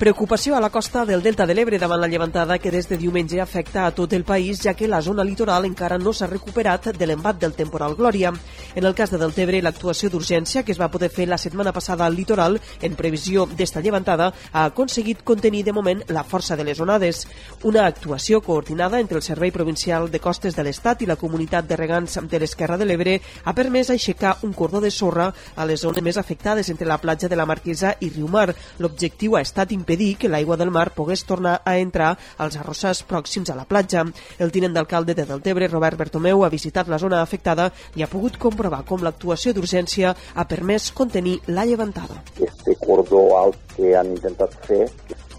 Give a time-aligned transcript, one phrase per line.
[0.00, 3.36] Preocupació a la costa del Delta de l'Ebre davant la llevantada que des de diumenge
[3.38, 7.06] afecta a tot el país, ja que la zona litoral encara no s'ha recuperat de
[7.06, 8.32] l'embat del temporal Glòria.
[8.74, 12.06] En el cas de Deltebre, l'actuació d'urgència que es va poder fer la setmana passada
[12.06, 16.80] al litoral en previsió d'esta llevantada ha aconseguit contenir de moment la força de les
[16.80, 17.26] onades.
[17.62, 21.76] Una actuació coordinada entre el Servei Provincial de Costes de l'Estat i la Comunitat de
[21.76, 26.02] Regants de l'Esquerra de l'Ebre ha permès aixecar un cordó de sorra a les zones
[26.02, 28.48] més afectades entre la platja de la Marquesa i Riumar.
[28.78, 33.02] L'objectiu ha estat impedir impedir que l'aigua del mar pogués tornar a entrar als arrossars
[33.02, 34.04] pròxims a la platja.
[34.38, 38.38] El tinent d'alcalde de Deltebre, Robert Bertomeu, ha visitat la zona afectada i ha pogut
[38.38, 42.22] comprovar com l'actuació d'urgència ha permès contenir la llevantada.
[42.38, 44.86] Este cordó alt que han intentat fer,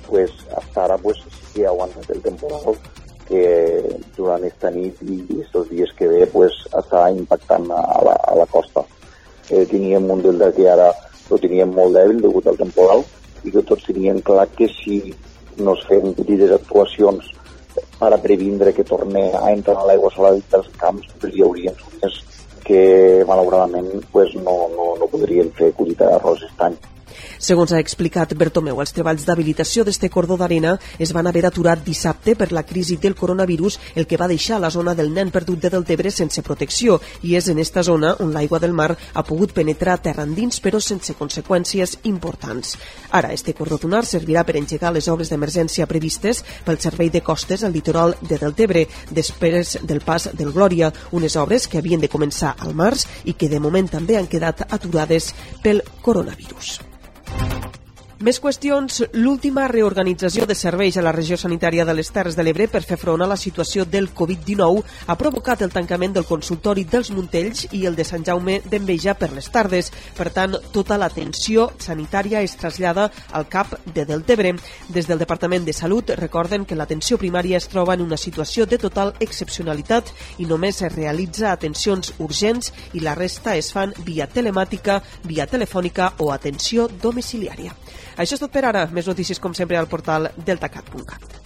[0.10, 2.76] pues, hasta ara pues, sí ha aguantat el temporal
[3.30, 3.46] que
[4.18, 8.50] durant esta nit i estos dies que ve pues, està impactant a la, a la
[8.52, 8.84] costa.
[9.48, 10.92] Eh, teníem un delta que ara
[11.30, 13.08] lo teníem molt dèbil degut al temporal
[13.44, 15.02] i que tots tenien clar que si
[15.58, 17.32] no es feien petites actuacions
[18.00, 21.78] per a previndre que torni a entrar a l'aigua salada dels camps, pues hi haurien
[21.80, 22.22] zones
[22.64, 26.10] que malauradament pues, no, no, no podrien fer collita.
[27.42, 32.36] Segons ha explicat Bertomeu, els treballs d'habilitació d'este cordó d'arena es van haver aturat dissabte
[32.38, 35.72] per la crisi del coronavirus, el que va deixar la zona del nen perdut de
[35.74, 39.98] Deltebre sense protecció, i és en esta zona on l'aigua del mar ha pogut penetrar
[40.06, 42.76] terra endins, però sense conseqüències importants.
[43.10, 47.66] Ara, este cordó dunar servirà per engegar les obres d'emergència previstes pel Servei de Costes
[47.66, 52.54] al litoral de Deltebre, després del pas del Glòria, unes obres que havien de començar
[52.60, 55.34] al març i que de moment també han quedat aturades
[55.66, 56.91] pel coronavirus.
[58.22, 59.00] Més qüestions.
[59.18, 63.00] L'última reorganització de serveis a la regió sanitària de les Terres de l'Ebre per fer
[63.02, 67.82] front a la situació del Covid-19 ha provocat el tancament del consultori dels Montells i
[67.90, 69.90] el de Sant Jaume d'Enveja per les tardes.
[70.14, 74.54] Per tant, tota l'atenció sanitària es trasllada al CAP de Deltebre.
[74.94, 78.78] Des del Departament de Salut recorden que l'atenció primària es troba en una situació de
[78.78, 85.02] total excepcionalitat i només es realitza atencions urgents i la resta es fan via telemàtica,
[85.26, 87.74] via telefònica o atenció domiciliària.
[88.22, 88.88] Això és tot per ara.
[88.94, 91.41] Més notícies, com sempre, al portal deltacat.cat.